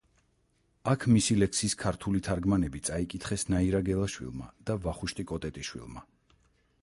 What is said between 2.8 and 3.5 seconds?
წაიკითხეს